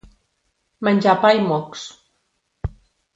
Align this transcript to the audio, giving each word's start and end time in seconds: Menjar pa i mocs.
Menjar 0.87 1.13
pa 1.25 1.31
i 1.41 1.45
mocs. 1.51 1.83